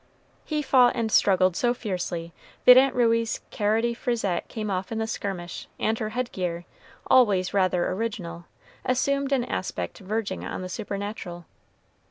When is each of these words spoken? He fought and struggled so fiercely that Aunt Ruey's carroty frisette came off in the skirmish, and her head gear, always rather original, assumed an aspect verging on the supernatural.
He 0.45 0.63
fought 0.63 0.95
and 0.95 1.11
struggled 1.11 1.55
so 1.55 1.75
fiercely 1.75 2.33
that 2.65 2.75
Aunt 2.75 2.95
Ruey's 2.95 3.39
carroty 3.51 3.93
frisette 3.93 4.47
came 4.47 4.71
off 4.71 4.91
in 4.91 4.97
the 4.97 5.05
skirmish, 5.05 5.67
and 5.79 5.99
her 5.99 6.09
head 6.09 6.31
gear, 6.31 6.65
always 7.05 7.53
rather 7.53 7.87
original, 7.91 8.45
assumed 8.83 9.31
an 9.31 9.45
aspect 9.45 9.99
verging 9.99 10.43
on 10.43 10.63
the 10.63 10.69
supernatural. 10.69 11.45